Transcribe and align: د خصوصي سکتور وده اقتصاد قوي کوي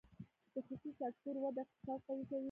د 0.53 0.55
خصوصي 0.65 0.91
سکتور 0.99 1.35
وده 1.43 1.61
اقتصاد 1.65 1.99
قوي 2.07 2.23
کوي 2.29 2.39